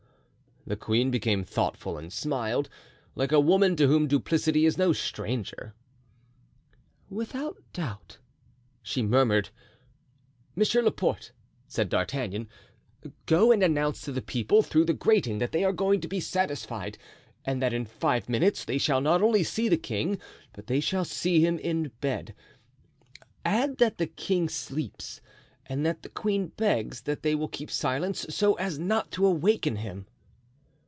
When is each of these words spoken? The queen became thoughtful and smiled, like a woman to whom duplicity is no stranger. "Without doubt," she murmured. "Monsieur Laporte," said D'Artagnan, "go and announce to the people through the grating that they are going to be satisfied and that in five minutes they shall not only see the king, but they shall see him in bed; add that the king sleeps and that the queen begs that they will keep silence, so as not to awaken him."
The 0.67 0.75
queen 0.77 1.09
became 1.09 1.43
thoughtful 1.43 1.97
and 1.97 2.13
smiled, 2.13 2.69
like 3.15 3.31
a 3.31 3.39
woman 3.39 3.75
to 3.77 3.87
whom 3.87 4.07
duplicity 4.07 4.67
is 4.67 4.77
no 4.77 4.93
stranger. 4.93 5.73
"Without 7.09 7.57
doubt," 7.73 8.19
she 8.83 9.01
murmured. 9.01 9.49
"Monsieur 10.55 10.83
Laporte," 10.83 11.31
said 11.67 11.89
D'Artagnan, 11.89 12.47
"go 13.25 13.51
and 13.51 13.63
announce 13.63 14.01
to 14.01 14.11
the 14.11 14.21
people 14.21 14.61
through 14.61 14.85
the 14.85 14.93
grating 14.93 15.39
that 15.39 15.51
they 15.51 15.63
are 15.63 15.73
going 15.73 15.99
to 15.99 16.07
be 16.07 16.19
satisfied 16.19 16.95
and 17.43 17.59
that 17.59 17.73
in 17.73 17.83
five 17.85 18.29
minutes 18.29 18.63
they 18.63 18.77
shall 18.77 19.01
not 19.01 19.23
only 19.23 19.43
see 19.43 19.67
the 19.67 19.77
king, 19.77 20.19
but 20.53 20.67
they 20.67 20.79
shall 20.79 21.03
see 21.03 21.41
him 21.43 21.57
in 21.57 21.91
bed; 22.01 22.35
add 23.43 23.77
that 23.79 23.97
the 23.97 24.07
king 24.07 24.47
sleeps 24.47 25.21
and 25.65 25.83
that 25.87 26.03
the 26.03 26.09
queen 26.09 26.49
begs 26.49 27.01
that 27.01 27.23
they 27.23 27.33
will 27.33 27.49
keep 27.49 27.71
silence, 27.71 28.27
so 28.29 28.53
as 28.53 28.77
not 28.77 29.09
to 29.11 29.25
awaken 29.25 29.77
him." 29.77 30.05